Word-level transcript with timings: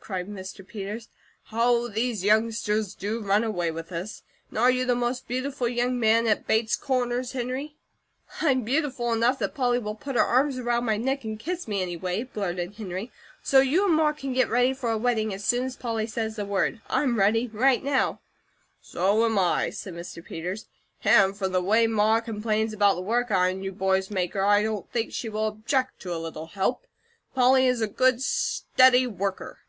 cried 0.00 0.26
Mr. 0.28 0.66
Peters. 0.66 1.08
"How 1.44 1.86
these 1.86 2.24
youngsters 2.24 2.92
to 2.96 3.20
run 3.22 3.44
away 3.44 3.70
with 3.70 3.92
us. 3.92 4.22
And 4.50 4.58
are 4.58 4.70
you 4.70 4.84
the 4.84 4.96
most 4.96 5.28
beautiful 5.28 5.68
young 5.68 5.98
man 6.00 6.26
at 6.26 6.44
Bates 6.46 6.74
Corners, 6.74 7.32
Henry?" 7.32 7.76
"I'm 8.40 8.62
beautiful 8.64 9.12
enough 9.12 9.38
that 9.38 9.54
Polly 9.54 9.78
will 9.78 9.94
put 9.94 10.16
her 10.16 10.22
arms 10.24 10.58
around 10.58 10.84
my 10.86 10.96
neck 10.96 11.22
and 11.22 11.38
kiss 11.38 11.68
me, 11.68 11.82
anyway," 11.82 12.24
blurted 12.24 12.74
Henry. 12.74 13.12
"So 13.44 13.60
you 13.60 13.86
and 13.86 13.94
Ma 13.94 14.12
can 14.12 14.32
get 14.32 14.48
ready 14.50 14.74
for 14.74 14.90
a 14.90 14.98
wedding 14.98 15.32
as 15.32 15.44
soon 15.44 15.64
as 15.66 15.76
Polly 15.76 16.08
says 16.08 16.34
the 16.34 16.44
word. 16.44 16.80
I'm 16.90 17.16
ready, 17.16 17.46
right 17.46 17.82
now." 17.82 18.20
"So 18.82 19.24
am 19.24 19.38
I," 19.38 19.70
said 19.70 19.94
Mr. 19.94 20.22
Peters, 20.24 20.66
"and 21.04 21.36
from 21.36 21.52
the 21.52 21.62
way 21.62 21.86
Ma 21.86 22.18
complains 22.18 22.72
about 22.72 22.96
the 22.96 23.02
work 23.02 23.30
I 23.30 23.50
and 23.50 23.62
you 23.64 23.70
boys 23.70 24.10
make 24.10 24.34
her, 24.34 24.44
I 24.44 24.64
don't 24.64 24.90
think 24.90 25.12
she 25.12 25.28
will 25.28 25.46
object 25.46 26.00
to 26.00 26.12
a 26.14 26.18
little 26.18 26.46
help. 26.48 26.86
Polly 27.36 27.68
is 27.68 27.80
a 27.80 27.86
good, 27.86 28.20
steady 28.20 29.06
worker." 29.06 29.60